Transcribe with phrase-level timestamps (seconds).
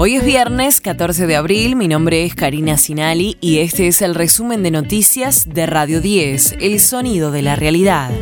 [0.00, 4.14] Hoy es viernes 14 de abril, mi nombre es Karina Sinali y este es el
[4.14, 8.12] resumen de noticias de Radio 10, El Sonido de la Realidad.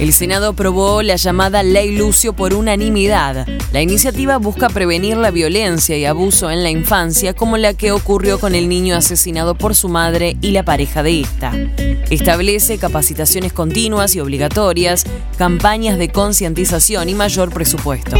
[0.00, 3.46] El Senado aprobó la llamada Ley Lucio por unanimidad.
[3.72, 8.40] La iniciativa busca prevenir la violencia y abuso en la infancia como la que ocurrió
[8.40, 11.52] con el niño asesinado por su madre y la pareja de esta.
[12.10, 15.04] Establece capacitaciones continuas y obligatorias,
[15.36, 18.16] campañas de concientización y mayor presupuesto.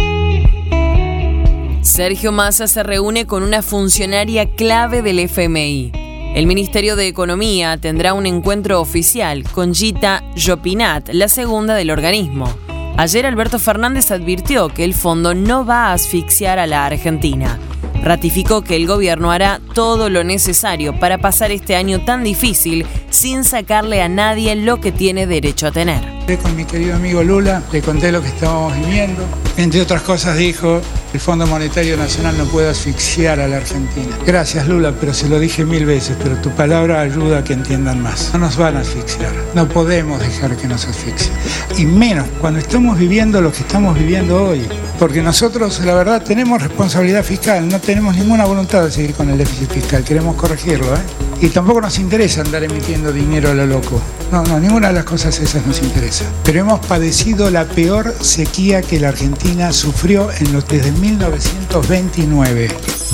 [1.98, 5.90] Sergio Massa se reúne con una funcionaria clave del FMI.
[6.36, 12.56] El Ministerio de Economía tendrá un encuentro oficial con Gita Jopinat, la segunda del organismo.
[12.96, 17.58] Ayer Alberto Fernández advirtió que el fondo no va a asfixiar a la Argentina.
[18.00, 23.42] Ratificó que el gobierno hará todo lo necesario para pasar este año tan difícil sin
[23.42, 26.00] sacarle a nadie lo que tiene derecho a tener.
[26.42, 29.24] Con mi querido amigo Lula le conté lo que estábamos viviendo.
[29.56, 30.80] Entre otras cosas dijo,
[31.12, 34.16] el Fondo Monetario Nacional no puede asfixiar a la Argentina.
[34.26, 38.02] Gracias Lula, pero se lo dije mil veces, pero tu palabra ayuda a que entiendan
[38.02, 38.30] más.
[38.32, 41.32] No nos van a asfixiar, no podemos dejar que nos asfixien.
[41.76, 44.66] Y menos cuando estamos viviendo lo que estamos viviendo hoy.
[44.98, 49.38] Porque nosotros, la verdad, tenemos responsabilidad fiscal, no tenemos ninguna voluntad de seguir con el
[49.38, 50.86] déficit fiscal, queremos corregirlo.
[50.86, 50.98] ¿eh?
[51.40, 54.00] Y tampoco nos interesa andar emitiendo dinero a lo loco.
[54.32, 56.24] No, no, ninguna de las cosas esas nos interesa.
[56.42, 62.68] Pero hemos padecido la peor sequía que la Argentina sufrió en los, desde 1929.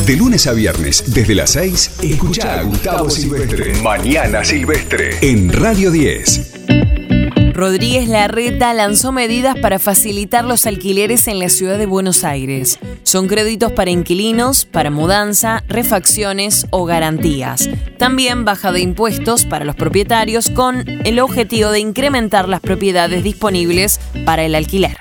[0.06, 3.74] De lunes a viernes, desde las 6, escucha a Gustavo Silvestre.
[3.82, 5.18] Mañana Silvestre.
[5.20, 6.52] En Radio 10.
[7.52, 12.80] Rodríguez Larreta lanzó medidas para facilitar los alquileres en la ciudad de Buenos Aires.
[13.04, 17.70] Son créditos para inquilinos, para mudanza, refacciones o garantías.
[17.96, 24.00] También baja de impuestos para los propietarios con el objetivo de incrementar las propiedades disponibles
[24.24, 24.96] para el alquiler.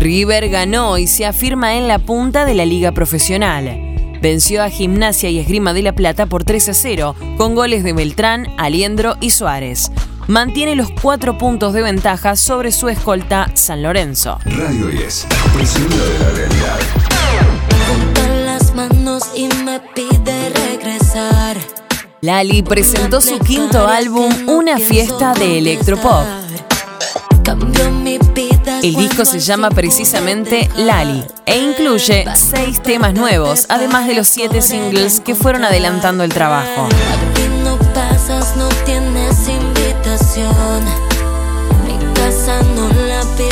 [0.00, 4.18] River ganó y se afirma en la punta de la liga profesional.
[4.20, 7.92] Venció a Gimnasia y Esgrima de la Plata por 3 a 0, con goles de
[7.92, 9.92] Beltrán, Aliendro y Suárez
[10.30, 14.38] mantiene los cuatro puntos de ventaja sobre su escolta San Lorenzo.
[14.44, 15.26] Radio 10,
[15.58, 16.78] el sonido de la realidad.
[18.44, 21.56] las manos y me pide regresar.
[22.20, 26.39] Lali presentó su quinto álbum, Una fiesta de electropop.
[28.82, 34.62] El disco se llama precisamente Lali e incluye seis temas nuevos, además de los siete
[34.62, 36.88] singles que fueron adelantando el trabajo.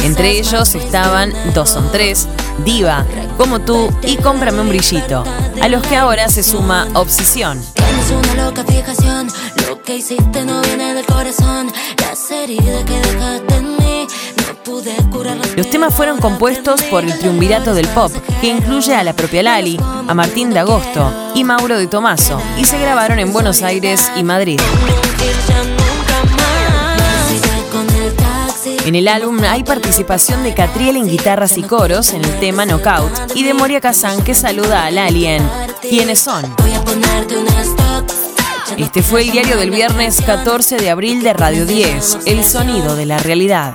[0.02, 2.26] Entre ellos estaban Dos son tres,
[2.64, 3.04] Diva,
[3.36, 5.24] Como tú y Cómprame un brillito,
[5.60, 7.60] a los que ahora se suma Obsesión.
[15.58, 19.76] Los temas fueron compuestos por el triunvirato del pop, que incluye a la propia Lali,
[20.06, 24.22] a Martín de Agosto y Mauro de Tomaso, y se grabaron en Buenos Aires y
[24.22, 24.60] Madrid.
[28.86, 33.32] En el álbum hay participación de Catriel en guitarras y coros en el tema Knockout
[33.34, 35.42] y de Moria Kazan que saluda al alien.
[35.80, 36.44] ¿Quiénes son?
[38.76, 43.06] Este fue el diario del viernes 14 de abril de Radio 10, El Sonido de
[43.06, 43.74] la Realidad.